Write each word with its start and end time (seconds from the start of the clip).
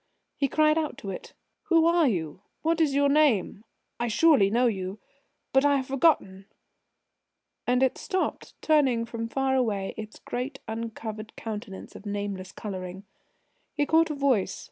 He 0.35 0.47
cried 0.47 0.79
out 0.79 0.97
to 0.97 1.11
it. 1.11 1.33
"Who 1.65 1.85
are 1.85 2.07
you? 2.07 2.41
What 2.63 2.81
is 2.81 2.95
your 2.95 3.07
name? 3.07 3.63
I 3.99 4.07
surely 4.07 4.49
know 4.49 4.65
you... 4.65 4.97
but 5.53 5.63
I 5.63 5.75
have 5.77 5.85
forgotten...?" 5.85 6.47
And 7.67 7.83
it 7.83 7.99
stopped, 7.99 8.59
turning 8.63 9.05
from 9.05 9.29
far 9.29 9.53
away 9.55 9.93
its 9.97 10.17
great 10.17 10.57
uncovered 10.67 11.35
countenance 11.35 11.95
of 11.95 12.07
nameless 12.07 12.51
colouring. 12.51 13.03
He 13.75 13.85
caught 13.85 14.09
a 14.09 14.15
voice. 14.15 14.59